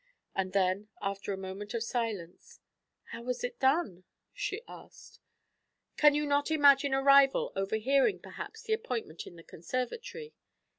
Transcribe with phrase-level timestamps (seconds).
[0.33, 2.59] And then, after a moment of silence,
[3.11, 5.19] 'How was it done?' she asked.
[5.95, 10.33] 'Can you not imagine a rival overhearing, perhaps, the appointment in the conservatory?